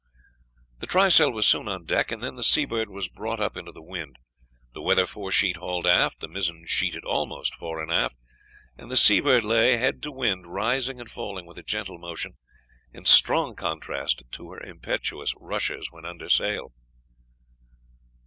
The 0.79 0.87
trysail 0.87 1.31
was 1.31 1.45
soon 1.47 1.67
on 1.67 1.85
deck, 1.85 2.11
and 2.11 2.23
then 2.23 2.33
the 2.33 2.41
Seabird 2.41 2.89
was 2.89 3.07
brought 3.07 3.39
up 3.39 3.55
into 3.55 3.71
the 3.71 3.83
wind, 3.83 4.17
the 4.73 4.81
weather 4.81 5.05
foresheet 5.05 5.57
hauled 5.57 5.85
aft, 5.85 6.21
the 6.21 6.27
mizzen 6.27 6.65
sheeted 6.65 7.05
almost 7.05 7.53
fore 7.53 7.79
and 7.79 7.91
aft, 7.91 8.17
and 8.79 8.89
the 8.89 8.97
Seabird 8.97 9.43
lay, 9.45 9.77
head 9.77 10.01
to 10.01 10.11
wind, 10.11 10.47
rising 10.51 10.99
and 10.99 11.11
falling 11.11 11.45
with 11.45 11.59
a 11.59 11.61
gentle 11.61 11.99
motion, 11.99 12.35
in 12.91 13.05
strong 13.05 13.55
contrast 13.55 14.23
to 14.31 14.49
her 14.51 14.63
impetuous 14.63 15.35
rushes 15.39 15.91
when 15.91 16.03
under 16.03 16.29
sail. 16.29 16.73